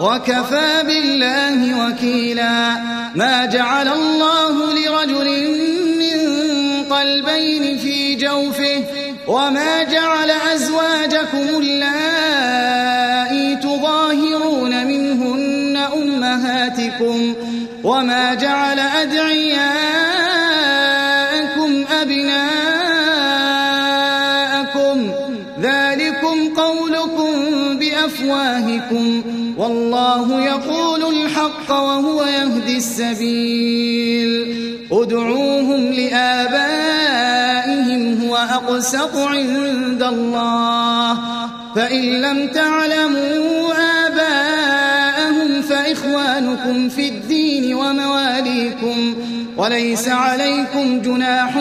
وكفى 0.00 0.82
بالله 0.86 1.86
وكيلا. 1.86 2.76
ما 3.14 3.46
جعل 3.46 3.88
الله 3.88 4.72
لرجل 4.72 5.48
من 5.98 6.18
قلبين 6.90 7.78
في 7.78 8.14
جوفه. 8.14 8.84
وما 9.28 9.82
جعل 9.82 10.30
أزواجكم 10.30 11.48
اللائي 11.62 13.56
تظاهرون 13.56 14.86
منهن 14.86 15.76
أمهاتكم. 15.94 17.34
وما 17.84 18.34
جعل 18.34 18.78
أدعياءكم 18.78 19.68
أبناءكم 22.02 22.57
بأفواهكم 28.28 29.22
والله 29.58 30.44
يقول 30.44 31.14
الحق 31.14 31.70
وهو 31.70 32.24
يهدي 32.24 32.76
السبيل. 32.76 34.58
ادعوهم 34.92 35.92
لآبائهم 35.92 37.22
هو 38.22 38.36
أقسط 38.36 39.16
عند 39.16 40.02
الله. 40.02 41.18
فإن 41.76 42.04
لم 42.20 42.48
تعلموا 42.48 43.72
آباءهم 44.06 45.62
فإخوانكم 45.62 46.88
في 46.88 47.08
الدين 47.08 47.74
ومواليكم. 47.74 49.14
وليس 49.56 50.08
عليكم 50.08 51.00
جناح 51.00 51.56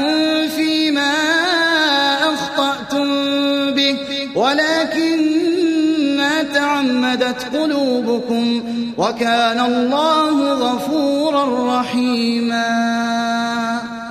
تعمدت 7.38 7.56
قلوبكم 7.56 8.64
وكان 8.98 9.60
الله 9.60 10.54
غفورا 10.54 11.80
رحيما. 11.80 12.68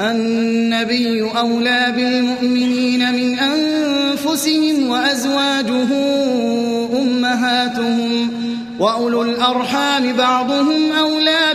النبي 0.00 1.30
أولى 1.38 1.92
بالمؤمنين 1.96 3.12
من 3.12 3.38
أنفسهم 3.38 4.90
وأزواجه 4.90 5.88
أمهاتهم 6.98 8.30
وأولو 8.78 9.22
الأرحام 9.22 10.12
بعضهم 10.12 10.92
أولى 10.98 11.54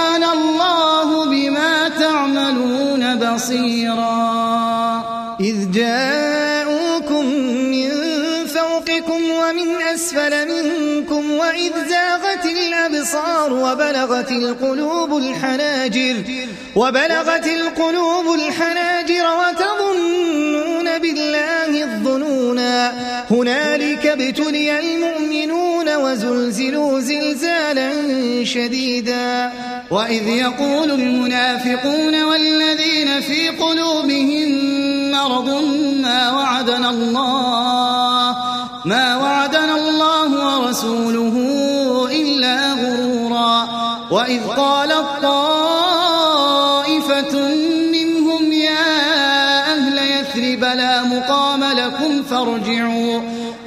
بصيرا 3.41 5.37
إذ 5.39 5.71
جاءوكم 5.71 7.25
من 7.73 7.89
فوقكم 8.45 9.21
ومن 9.31 9.81
أسفل 9.93 10.47
منكم 10.47 11.31
وإذ 11.31 11.71
زاغت 11.89 12.45
الأبصار 12.45 13.53
وبلغت 13.53 14.31
القلوب 14.31 15.17
الحناجر 15.17 16.15
وبلغت 16.75 17.47
القلوب 17.47 18.35
الحناجر 18.35 19.25
وتظنون 19.39 19.70
هنالك 23.31 24.05
ابتلي 24.05 24.79
المؤمنون 24.79 25.95
وزلزلوا 25.95 26.99
زلزالا 26.99 27.91
شديدا. 28.43 29.51
وإذ 29.91 30.27
يقول 30.27 30.91
المنافقون 30.91 32.23
والذين 32.23 33.21
في 33.21 33.49
قلوبهم 33.49 34.71
مرض 35.11 35.49
ما 36.01 36.31
وعدنا 36.31 36.89
الله 36.89 38.35
ما 38.85 39.17
وعدنا 39.17 39.75
الله 39.75 40.29
ورسوله 40.47 41.35
إلا 42.11 42.73
غرورا. 42.73 43.67
وإذ 44.11 44.47
قالت 44.47 45.07
طائفة 45.21 46.41
منهم 47.95 48.51
يا 48.51 48.87
أهل 49.73 49.97
يثرب 49.97 50.63
لا 50.63 51.03
مقام 51.03 51.50
فارجعوا. 52.45 53.21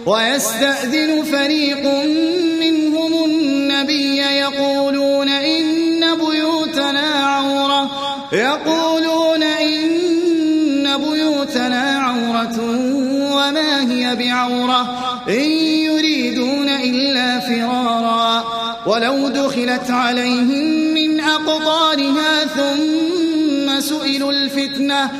ويستأذن 0.07 1.23
فريق 1.23 2.05
منهم 2.61 3.25
النبي 3.25 4.17
يقولون 4.17 5.29
إن 5.29 6.01
بيوتنا 6.01 7.01
عورة. 7.01 7.91
يقولون 8.33 9.43
إن 9.43 10.97
بيوتنا 10.97 11.99
عورة 11.99 12.61
وما 13.35 13.93
هي 13.93 14.17
بعورة. 14.17 14.81
إن 15.29 15.51
يريدون 15.61 16.69
إلا 16.69 17.41
فرارا. 17.41 18.45
ولو 18.87 19.29
دخلت 19.29 19.91
عليهم 19.91 20.95
من 20.95 21.21
أقطارها 21.21 22.45
ثم 22.45 23.81
سئلوا 23.81 24.33
الفتنة 24.33 25.11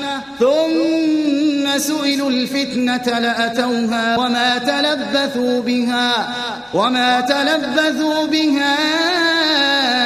ثم 0.41 1.44
سئلوا 1.79 2.31
الفتنة 2.31 3.19
لأتوها 3.19 4.17
وما 4.17 4.59
تلبثوا 4.59 5.63
بها 5.63 6.35
وما 6.75 7.21
تلبثوا 7.21 8.27
بها 8.27 8.75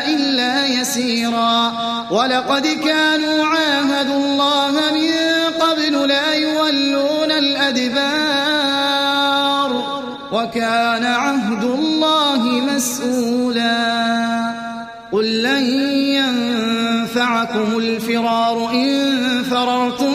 إلا 0.07 0.67
يسيرا 0.67 1.73
ولقد 2.11 2.67
كانوا 2.67 3.47
عاهدوا 3.47 4.17
الله 4.17 4.71
من 4.71 5.11
قبل 5.61 6.09
لا 6.09 6.35
يولون 6.35 7.33
الأدبار 7.33 8.79
وكان 10.33 11.05
عهد 11.05 11.65
الله 11.65 12.43
مسؤولا 12.61 14.09
قل 15.13 15.43
لن 15.43 15.65
ينفعكم 16.15 17.79
الفرار 17.79 18.71
إن 18.71 19.43
فررتم 19.51 20.15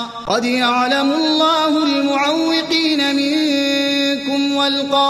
قد 0.27 0.45
يعلم 0.45 1.11
الله 1.11 1.83
المعوقين 1.83 3.15
منكم 3.15 4.55
والقائلين 4.55 5.01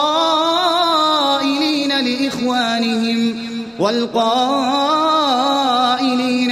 لإخوانهم 2.00 3.36
والقائلين 3.80 4.92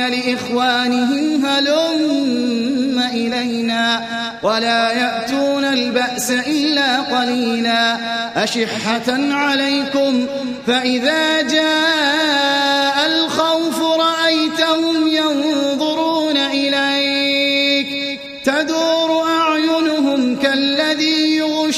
لإخوانهم 0.07 1.45
هلم 1.45 2.99
إلينا 3.13 4.01
ولا 4.43 4.91
يأتون 4.91 5.65
البأس 5.65 6.31
إلا 6.31 7.01
قليلا. 7.01 7.97
أشحة 8.43 9.33
عليكم 9.33 10.25
فإذا 10.67 11.41
جاء 11.41 12.58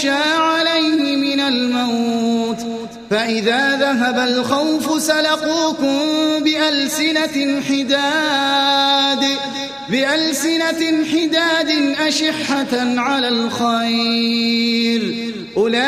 يغشى 0.04 0.34
عليه 0.34 1.16
من 1.16 1.40
الموت 1.40 2.58
فإذا 3.10 3.76
ذهب 3.76 4.20
الخوف 4.20 5.02
سلقوكم 5.02 6.21
بألسنة 6.72 7.62
حداد 7.70 9.24
بألسنة 9.90 11.06
حداد 11.12 11.96
أشحة 12.08 13.00
على 13.00 13.28
الخير. 13.28 15.02
أولئك 15.58 15.82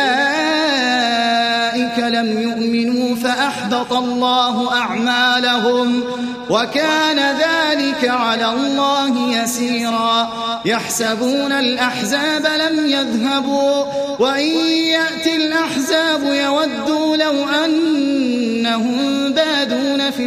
لم 2.00 2.42
يؤمنوا 2.42 3.16
فأحبط 3.16 3.94
الله 3.94 4.74
أعمالهم 4.74 6.04
وكان 6.50 7.20
ذلك 7.20 8.10
على 8.10 8.46
الله 8.54 9.44
يسيرا. 9.44 10.44
يحسبون 10.66 11.52
الأحزاب 11.52 12.46
لم 12.46 12.86
يذهبوا 12.86 13.86
وإن 14.20 14.48
يأتي 14.68 15.36
الأحزاب 15.36 16.24
يودوا 16.24 17.18
لو 17.18 17.50
أنهم 17.66 19.34
بادون 19.34 20.12
في 20.12 20.26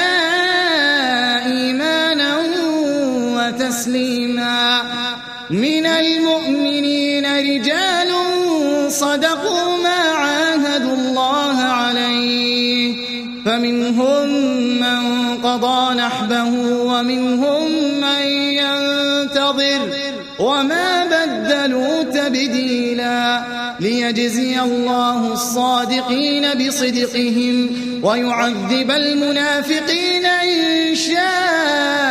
وتسليما 3.81 4.81
من 5.49 5.85
المؤمنين 5.85 7.25
رجال 7.25 8.11
صدقوا 8.89 9.77
ما 9.83 10.01
عاهدوا 10.15 10.93
الله 10.95 11.57
عليه. 11.57 12.95
فمنهم 13.45 14.29
من 14.79 15.37
قضى 15.37 15.95
نحبه 15.95 16.53
ومنهم 16.83 17.71
من 18.01 18.23
ينتظر 18.61 19.89
وما 20.39 21.05
بدلوا 21.05 22.03
تبديلا 22.03 23.41
ليجزي 23.79 24.59
الله 24.59 25.33
الصادقين 25.33 26.53
بصدقهم 26.53 27.69
ويعذب 28.03 28.91
المنافقين 28.91 30.25
إن 30.25 30.95
شاء 30.95 32.10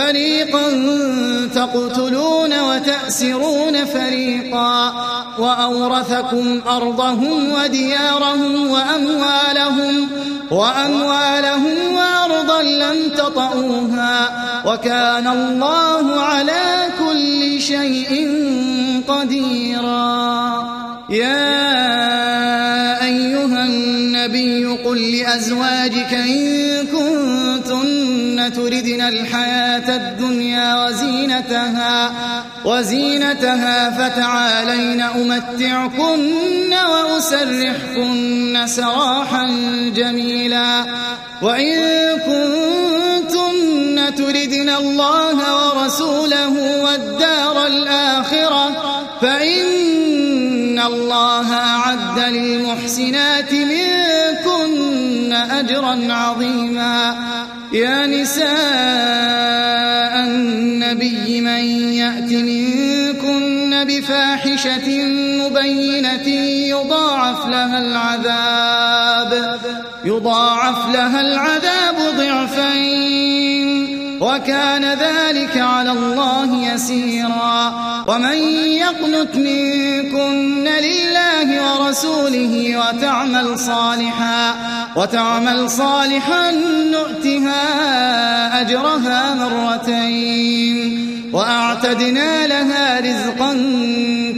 فريقا 0.00 0.66
تقتلون 1.54 2.60
وتأسرون 2.60 3.84
فريقا 3.84 4.92
وأورثكم 5.38 6.60
أرضهم 6.68 7.52
وديارهم 7.52 8.70
وأموالهم 8.70 10.08
وأموالهم 10.50 11.76
وأرضا 11.94 12.62
لم 12.62 13.08
تطئوها 13.16 14.28
وكان 14.66 15.26
الله 15.26 16.20
على 16.20 16.86
كل 16.98 17.60
شيء 17.60 18.12
قديرا. 19.08 20.30
يا 21.10 21.60
أيها 23.04 23.64
النبي 23.64 24.66
قل 24.66 25.16
لأزواجك 25.16 26.14
إن 26.14 26.69
تردن 28.52 29.00
الحياة 29.00 29.96
الدنيا 29.96 30.86
وزينتها 30.86 32.12
وزينتها 32.64 33.90
فتعالين 33.90 35.00
أمتعكن 35.00 36.74
وأسرحكن 36.74 38.66
سراحا 38.66 39.46
جميلا. 39.96 40.84
وإن 41.42 41.78
كنتن 42.18 44.14
تردن 44.14 44.68
الله 44.70 45.36
ورسوله 45.66 46.82
والدار 46.84 47.66
الآخرة 47.66 48.70
فإن 49.20 50.78
الله 50.78 51.54
أعد 51.54 52.18
للمحسنات 52.18 53.52
منكن 53.52 53.99
أجرا 55.60 56.12
عظيما. 56.12 57.14
يا 57.72 58.06
نساء 58.06 58.50
النبي 60.24 61.40
من 61.40 61.64
يأت 61.92 62.32
منكن 62.32 63.84
بفاحشة 63.84 65.04
مبينة 65.40 66.28
يضاعف 66.68 67.46
لها 67.46 67.78
العذاب. 67.78 69.60
يضاعف 70.04 70.94
لها 70.94 71.20
العذاب 71.20 71.96
ضعفين. 72.16 73.79
وكان 74.20 74.84
ذلك 74.84 75.56
على 75.56 75.90
الله 75.90 76.74
يسيرا. 76.74 77.72
ومن 78.08 78.38
يقنت 78.68 79.36
منكن 79.36 80.68
لله 80.68 81.48
ورسوله 81.64 82.76
وتعمل 82.76 83.58
صالحا 83.58 84.54
وتعمل 84.96 85.70
صالحا 85.70 86.50
نؤتها 86.90 87.62
أجرها 88.60 89.34
مرتين. 89.34 91.06
وأعتدنا 91.32 92.46
لها 92.46 93.00
رزقا 93.00 93.52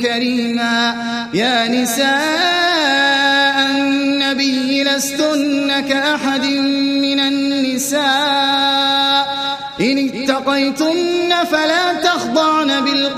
كريما. 0.03 0.95
يا 1.35 1.69
نساء 1.69 2.11
النبي 3.71 4.85
لستن 4.85 5.81
كأحد 5.81 6.45
من 7.03 7.21
النساء. 7.21 9.02
إن 9.81 10.09
اتقيتن 10.09 11.45
فلا 11.45 11.93
تخضعن. 11.93 12.62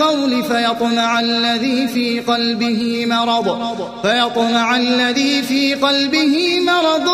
بالقول 0.04 0.44
فيطمع 0.44 1.20
الذي 1.20 1.88
في 1.88 2.20
قلبه 2.20 3.06
مرض. 3.06 3.58
فيطمع 4.02 4.76
الذي 4.76 5.42
في 5.42 5.74
قلبه 5.74 6.60
مرض 6.60 7.08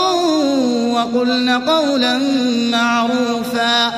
وقلن 0.95 1.51
قولا 1.51 2.19
معروفا. 2.73 3.93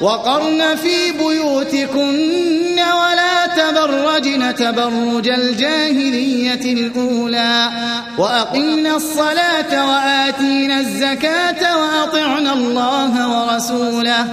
وقرن 0.00 0.76
في 0.76 1.12
بيوتكن 1.12 2.78
ولا 2.78 3.46
تبرجن 3.46 4.54
تبرج 4.54 5.28
الجاهلية 5.28 6.72
الأولى. 6.72 7.70
وأقمنا 8.18 8.96
الصلاة 8.96 9.88
وآتينا 9.88 10.80
الزكاة 10.80 11.76
وأطعنا 11.78 12.52
الله 12.52 13.12
ورسوله. 13.30 14.26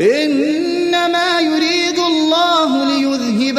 إنما 0.00 1.40
يريد 1.40 1.98
الله 1.98 2.84
ليذهب 2.84 3.58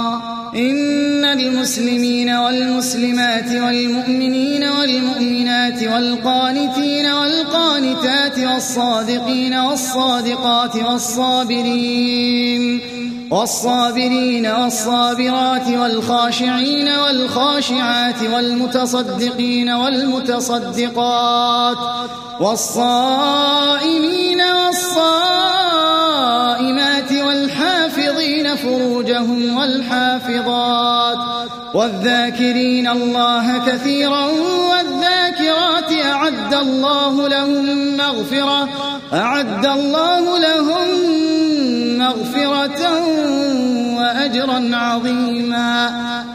المسلمين 1.61 2.29
والمسلمات 2.29 3.51
والمؤمنين 3.51 4.63
والمؤمنات 4.63 5.83
والقانتين 5.83 7.05
والقانتات 7.05 8.39
والصادقين 8.39 9.53
والصادقات 9.53 10.75
والصابرين 10.75 12.81
والصابرين 13.31 14.47
والصابرات 14.47 15.67
والخاشعين 15.67 16.87
والخاشعات 16.87 18.23
والمتصدقين 18.33 19.69
والمتصدقات 19.69 21.77
والصائمين 22.39 24.41
والصائمات 24.41 25.51
والحافظين 27.11 28.55
فروجهم 28.55 29.57
والحافظات 29.57 31.00
والذاكرين 31.73 32.87
الله 32.87 33.65
كثيرا 33.67 34.25
والذاكرات 34.71 35.91
أعد 36.05 36.53
الله 36.53 37.27
لهم 37.27 37.97
مغفرة 37.97 38.69
أعد 39.13 39.65
الله 39.65 40.39
لهم 40.39 40.87
مغفرة 41.97 42.81
وأجرا 43.97 44.75
عظيما. 44.75 46.30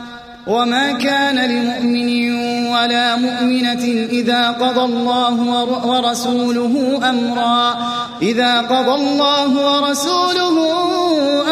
وما 0.46 0.92
كان 0.92 1.50
لمؤمن 1.50 2.36
ولا 2.66 3.16
مؤمنة 3.16 3.84
إذا 4.10 4.50
قضى 4.50 4.80
الله 4.80 5.34
ورسوله 5.86 7.00
أمرا. 7.10 7.74
إذا 8.22 8.60
قضى 8.60 8.94
الله 8.94 9.50
ورسوله 9.50 10.56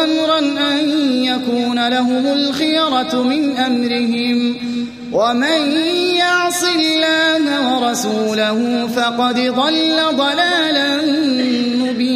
أمرا 0.03 0.39
أن 0.71 0.79
يكون 1.23 1.87
لهم 1.87 2.25
الخيرة 2.27 3.23
من 3.23 3.57
أمرهم. 3.57 4.55
ومن 5.11 5.71
يعص 6.15 6.63
الله 6.63 7.43
ورسوله 7.75 8.87
فقد 8.87 9.35
ضل 9.35 9.97
ضلالا 10.17 11.01
مبينا. 11.77 12.14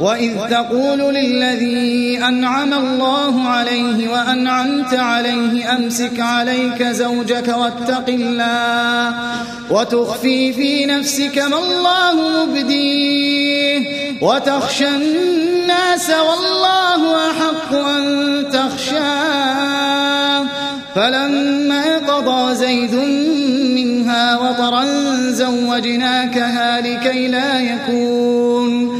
وإذ 0.00 0.32
تقول 0.50 1.14
للذي 1.14 2.18
أنعم 2.28 2.74
الله 2.74 3.48
عليه 3.48 4.08
وأنعمت 4.08 4.94
عليه 4.94 5.76
أمسك 5.76 6.20
عليك 6.20 6.82
زوجك 6.82 7.48
واتق 7.48 8.04
الله 8.08 9.14
وتخفي 9.70 10.52
في 10.52 10.86
نفسك 10.86 11.38
ما 11.38 11.58
الله 11.58 12.44
مبديه 12.44 13.86
وتخشى 14.22 14.88
الناس 14.88 16.10
والله 16.10 17.30
أحق 17.30 17.74
أن 17.74 18.44
تخشاه 18.52 20.44
فلما 20.94 21.98
قضى 21.98 22.54
زيد 22.54 22.94
منها 23.74 24.38
وطرا 24.38 24.84
زوجناكها 25.30 26.80
لكي 26.80 27.28
لا 27.28 27.60
يكون 27.60 28.99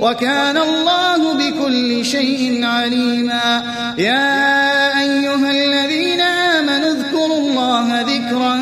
وكان 0.00 0.56
الله 0.56 1.34
بكل 1.34 2.04
شيء 2.04 2.64
عليما. 2.64 3.62
يا 3.98 5.00
أيها 5.00 5.50
الذين 5.50 6.20
آمنوا 6.20 6.90
اذكروا 6.90 7.38
الله 7.38 8.00
ذكرا 8.00 8.54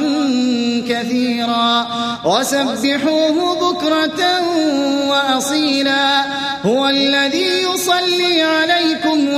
كثيرا. 0.89 1.87
وسبحوه 2.25 3.55
بكرة 3.55 4.23
وأصيلا. 5.09 6.25
هو 6.67 6.89
الذي 6.89 7.63
يصلي 7.63 8.43
عليكم 8.43 9.35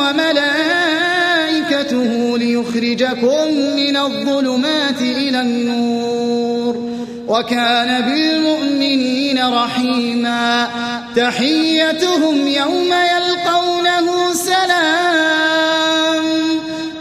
وملائكته 1.80 2.38
ليخرجكم 2.38 3.52
من 3.76 3.96
الظلمات 3.96 5.00
إلى 5.00 5.40
النور. 5.40 6.90
وكان 7.28 8.00
بالمؤمنين 8.00 9.44
رحيما. 9.44 10.68
تحيتهم 11.16 12.49
يوم 12.49 12.92
يلقونه 12.92 14.34
سلام. 14.34 16.25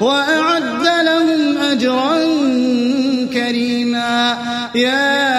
وأعد 0.02 1.06
لهم 1.06 1.58
أجرا 1.58 2.20
كريما. 3.34 4.38
يا 4.76 5.39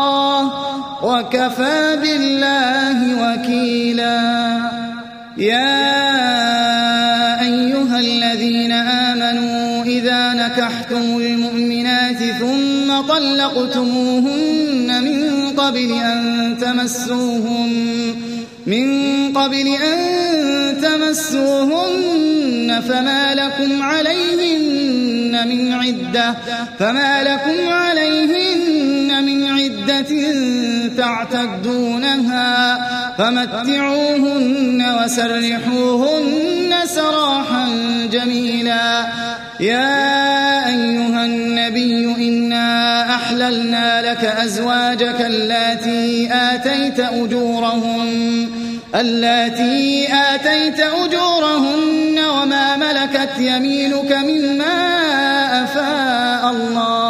وكفى 1.03 1.97
بالله 2.01 2.97
وكيلا. 3.23 4.21
يا 5.37 5.91
أيها 7.41 7.99
الذين 7.99 8.71
آمنوا 8.71 9.83
إذا 9.83 10.33
نكحتم 10.33 11.17
المؤمنات 11.17 12.17
ثم 12.39 13.01
طلقتموهن 13.01 15.03
من 15.03 15.49
قبل 15.57 15.91
أن 15.91 16.57
تمسوهن 16.61 18.15
من 18.67 18.87
قبل 19.33 19.67
أن 19.67 19.97
تمسوهن 20.81 22.81
فما 22.87 23.35
لكم 23.35 23.83
عليهن 23.83 25.47
من 25.47 25.73
عدة 25.73 26.35
فما 26.79 27.23
لكم 27.23 27.73
عليهن 27.73 28.70
تعتدونها 30.97 32.51
فمتعوهن 33.17 34.79
وسرحوهن 35.03 36.71
سراحا 36.85 37.65
جميلا. 38.11 39.05
يا 39.59 40.67
أيها 40.67 41.25
النبي 41.25 42.15
إنا 42.17 42.69
أحللنا 43.15 44.11
لك 44.11 44.25
أزواجك 44.25 45.21
اللاتي 45.21 46.29
آتيت 46.33 46.99
أجورهم 46.99 48.07
اللاتي 48.95 50.07
آتيت 50.13 50.79
أجورهن 50.79 52.19
وما 52.19 52.77
ملكت 52.77 53.39
يمينك 53.39 54.11
مما 54.11 54.77
أفاء 55.63 56.51
الله. 56.51 57.00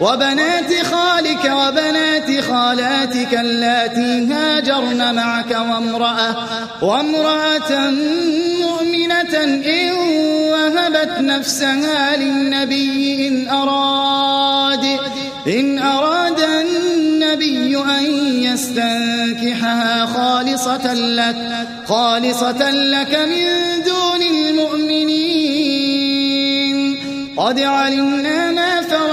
وبنات 0.00 0.72
خالك 0.92 1.44
وبنات 1.44 2.40
خالاتك 2.40 3.34
اللاتي 3.34 4.32
هاجرن 4.32 5.14
معك 5.14 5.50
وامرأة 5.50 6.36
وامرأة 6.82 7.90
مؤمنة 8.60 9.34
إن 9.44 9.92
وهبت 10.52 11.20
نفسها 11.20 12.16
للنبي 12.16 13.28
إن 13.28 13.48
أراد 13.48 14.84
إن 15.46 15.78
أراد 15.78 16.40
النبي 16.40 17.76
أن 17.76 18.04
يستنكحها 18.42 20.06
خالصة 20.06 20.94
لك 20.94 21.36
خالصة 21.88 22.70
لك 22.70 23.14
من 23.18 23.82
دون 23.84 24.22
المؤمنين. 24.22 25.36
قد 27.36 27.60
علمنا 27.60 28.55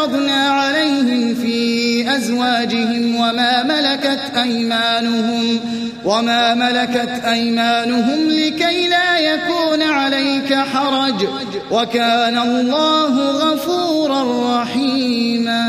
فرضنا 0.04 0.50
عليهم 0.50 1.36
في 1.36 2.16
أزواجهم 2.16 3.16
وما 3.16 3.64
ملكت 3.64 4.20
أيمانهم 4.38 5.60
وما 6.06 6.54
ملكت 6.56 7.22
أيمانهم 7.26 8.30
لكي 8.30 8.88
لا 8.88 9.20
يكون 9.20 9.82
عليك 9.82 10.54
حرج 10.54 11.28
وكان 11.72 12.38
الله 12.38 13.32
غفورا 13.32 14.62
رحيما. 14.62 15.64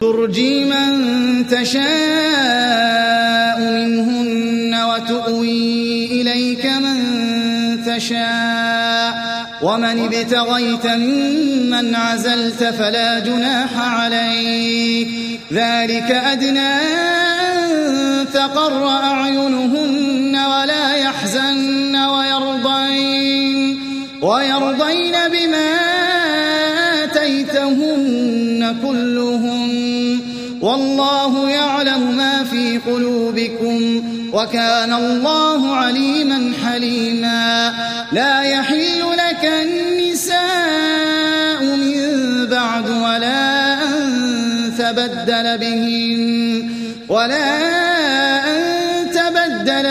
ترجي 0.00 0.64
من 0.64 1.46
تشاء 1.46 1.88
منهن 3.60 4.74
وتؤوي 4.84 6.04
إليك 6.20 6.66
من 6.66 6.98
تشاء. 7.86 8.47
ومن 9.62 10.04
ابتغيت 10.04 10.86
ممن 10.86 11.94
عزلت 11.94 12.64
فلا 12.64 13.18
جناح 13.18 13.78
عليك. 13.78 15.08
ذلك 15.52 16.10
أدنى 16.10 16.74
تقر 18.34 18.88
أعينهن 18.88 20.36
ولا 20.36 20.96
يحزن 20.96 21.96
ويرضين. 21.96 23.78
ويرضين 24.22 25.12
بما 25.32 25.74
آتيتهن 27.04 28.76
كلهم. 28.82 29.68
والله 30.60 31.50
يعلم 31.50 32.16
ما 32.16 32.44
في 32.44 32.78
قلوبكم. 32.78 34.02
وكان 34.32 34.92
الله 34.92 35.76
عليما 35.76 36.52
حليما. 36.64 37.74
لا 38.12 38.42
يحل 38.42 39.02
لك 39.12 39.44
النساء 39.62 40.38
من 41.62 42.46
بعد 42.46 42.90
ولا 42.90 43.74
أن 43.74 44.74
تبدل 44.78 45.58
بهن 45.58 46.70
ولا 47.08 47.78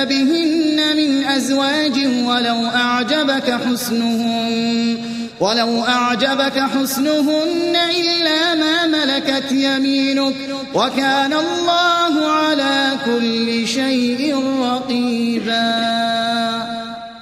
بهن 0.06 0.98
من 0.98 1.24
أزواج 1.24 1.98
ولو 2.26 2.66
أعجبك 2.66 3.58
حسنهن 3.68 4.98
ولو 5.40 5.84
أعجبك 5.84 6.60
حسنهن 6.60 7.76
إلا 7.76 8.56
ما 8.56 8.88
ملكت 8.88 9.52
يمينك 9.52 10.36
وكان 10.74 11.34
الله 11.34 12.32
على 12.32 12.92
كل 13.06 13.68
شيء 13.68 14.36
رقيبا. 14.62 15.98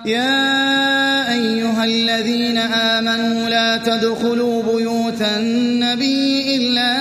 يا 0.05 1.31
أيها 1.31 1.83
الذين 1.83 2.57
آمنوا 2.57 3.49
لا 3.49 3.77
تدخلوا 3.77 4.63
بيوت 4.63 5.21
النبي 5.21 6.55
إلا 6.55 6.91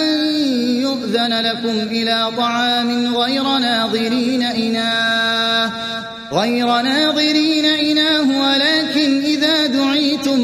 أن 0.00 0.24
يؤذن 0.82 1.40
لكم 1.40 1.78
إلى 1.90 2.30
طعام 2.36 3.16
غير 3.16 3.42
ناظرين 3.42 4.42
إناه 4.42 5.70
غير 6.32 6.66
ناظرين 6.66 7.64
إناه 7.64 8.20
ولكن 8.20 8.83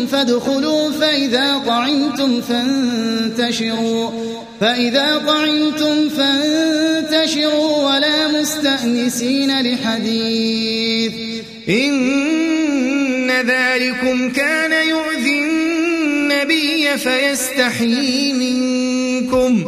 فادخلوا 0.07 0.91
فإذا 0.91 1.63
طعمتم 1.67 2.41
فانتشروا 2.41 4.11
فإذا 4.61 5.23
طعمتم 5.27 6.09
فانتشروا 6.09 7.93
ولا 7.93 8.41
مستأنسين 8.41 9.61
لحديث 9.61 11.13
إن 11.69 13.31
ذلكم 13.31 14.31
كان 14.31 14.89
يؤذي 14.89 15.41
النبي 15.41 16.99
فيستحيي 16.99 18.33
منكم 18.33 19.65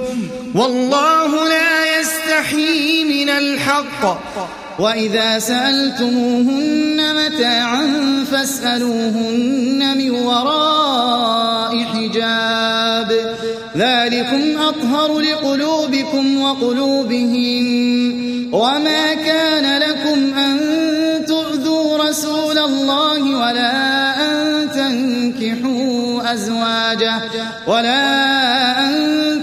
والله 0.55 1.49
لا 1.49 2.01
يستحيي 2.01 3.05
من 3.05 3.29
الحق 3.31 4.23
وإذا 4.79 5.39
سألتموهن 5.39 6.97
متاعا 7.15 7.87
فاسألوهن 8.33 9.99
من 9.99 10.11
وراء 10.11 11.85
حجاب. 11.85 13.33
ذلكم 13.77 14.61
أطهر 14.63 15.21
لقلوبكم 15.21 16.43
وقلوبهم 16.43 17.65
وما 18.55 19.15
كان 19.15 19.83
لكم 19.83 20.39
أن 20.39 20.59
تؤذوا 21.27 22.09
رسول 22.09 22.59
الله 22.59 23.37
ولا 23.37 23.73
أن 24.21 24.69
تنكحوا 24.75 26.33
أزواجه 26.35 27.21
ولا 27.67 28.05
أن 28.81 28.95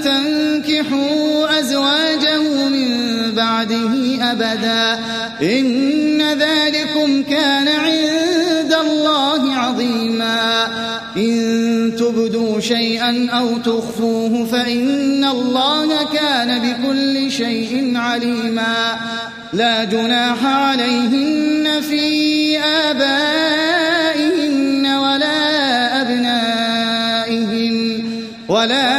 تنكحوا 0.03 1.59
أزواجه 1.59 2.67
من 2.69 2.89
بعده 3.31 4.31
أبداً. 4.31 5.18
إن 5.41 6.21
ذلكم 6.21 7.23
كان 7.23 7.67
عند 7.67 8.73
الله 8.73 9.53
عظيما. 9.53 10.67
إن 11.17 11.95
تبدوا 11.99 12.59
شيئا 12.59 13.29
أو 13.31 13.57
تخفوه 13.57 14.45
فإن 14.51 15.25
الله 15.25 16.03
كان 16.13 16.59
بكل 16.59 17.31
شيء 17.31 17.93
عليما. 17.95 18.97
لا 19.53 19.83
جناح 19.83 20.45
عليهن 20.45 21.81
في 21.89 22.59
آبائهن 22.59 23.77
ولا 24.85 26.01
أبنائهن 26.01 26.49
ولا 28.49 28.98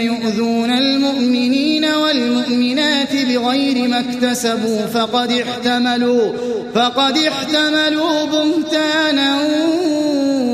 يؤذون 0.00 0.70
المؤمنين 0.70 1.84
والمؤمنات 1.84 3.12
بغير 3.12 3.88
ما 3.88 4.00
اكتسبوا 4.00 4.86
فقد 4.86 5.32
احتملوا 5.32 6.32
فقد 6.74 7.18
احتملوا 7.18 8.24
بهتانا 8.24 9.30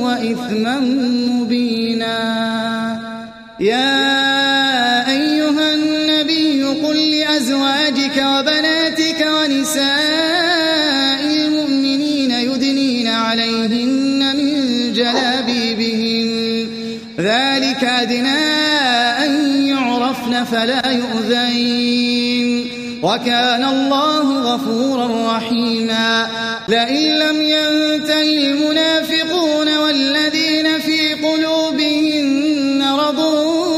وإثما 0.05 0.79
مبينا. 1.31 2.19
يا 3.61 3.94
فلا 20.45 20.91
يؤذين. 20.91 22.71
وكان 23.03 23.65
الله 23.65 24.55
غفورا 24.55 25.37
رحيما. 25.37 26.27
لئن 26.69 27.19
لم 27.19 27.43
ينتهي 27.43 28.51
المنافقون 28.51 29.79
والذين 29.79 30.79
في 30.79 31.15
قلوبهم 31.15 32.25
مرض 32.79 33.19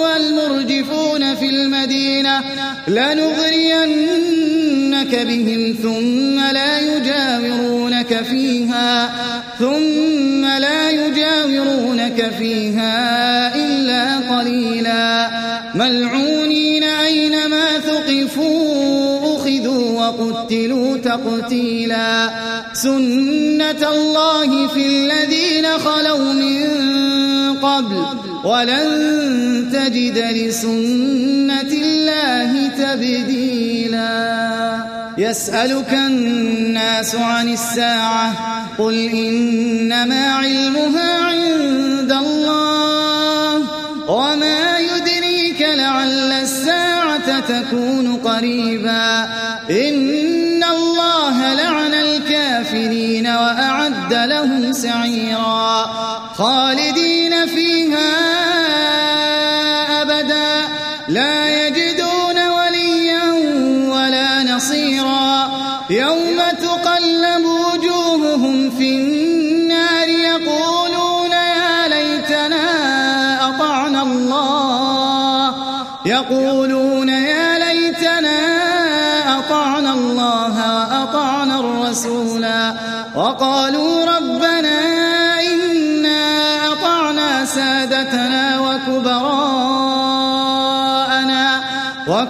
والمرجفون 0.03 1.35
في 1.35 1.47
المدينة 1.47 2.45
لنغرينك 2.89 4.07
بهم 5.15 5.77
ثم 5.83 6.41
لا 6.41 6.81
يجاورونك 6.81 8.23
فيها 8.31 9.15
ثم 9.59 10.45
لا 10.45 10.91
يجاورونك 10.91 12.33
فيها. 12.39 13.16
تقتيلا. 21.17 22.31
سنة 22.73 23.91
الله 23.91 24.69
في 24.69 24.87
الذين 24.87 25.67
خلوا 25.79 26.33
من 26.33 26.67
قبل. 27.57 28.05
ولن 28.45 29.71
تجد 29.73 30.19
لسنة 30.19 31.73
الله 31.73 32.69
تبديلا. 32.69 34.07
يسألك 35.19 35.93
الناس 35.93 37.15
عن 37.15 37.49
الساعة. 37.49 38.33
قل 38.79 38.95
إنما 38.95 40.33
علمها 40.33 41.25
عند 41.25 42.13
الله. 42.13 43.63
وما 44.09 44.79
يدريك 44.79 45.61
لعل 45.61 46.33
الساعة 46.33 47.41
تكون 47.41 48.17
قريبا. 48.17 49.25
إن 49.71 50.16
وأعد 54.07 54.29
لهم 54.29 54.73
سعيرا. 54.73 55.87
خالدين 56.37 57.47
فيها 57.47 58.13
أبدا. 60.03 60.69
لا 61.09 61.46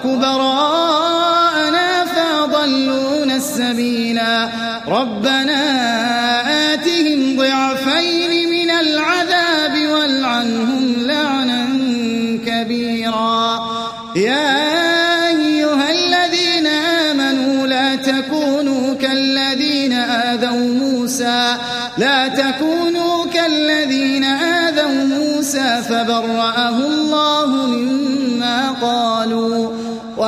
وكبراءنا 0.04 1.88
فأضلون 2.04 3.30
السبيلا. 3.30 4.48
ربنا 4.88 5.62
آتهم 6.74 7.36
ضعفين 7.36 8.50
من 8.50 8.70
العذاب 8.70 9.74
والعنهم 9.92 10.94
لعنا 10.98 11.66
كبيرا. 12.46 13.60
يا 14.16 14.65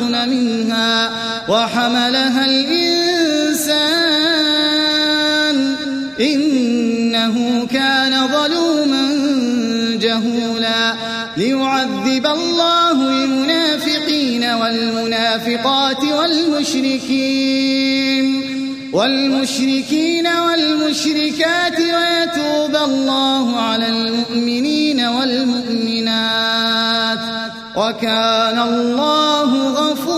وأشفقن 0.00 0.28
منها 0.28 1.10
وحملها 1.48 2.46
الإنسان. 2.46 3.80
إنه 6.20 7.66
كان 7.66 8.28
ظلوما 8.28 9.02
جهولا. 10.00 10.94
ليعذب 11.36 12.26
الله 12.26 13.08
المنافقين 13.10 14.44
والمنافقات 14.44 16.04
والمشركين. 16.04 17.20
والمشركين 18.92 20.26
والمشركات. 20.26 21.78
ويتوب 21.78 22.76
الله 22.76 23.60
على 23.60 23.88
المؤمنين 23.88 25.00
والمؤمنات. 25.00 25.59
وكان 27.80 28.58
الله 28.58 29.50
غفورا 29.68 30.09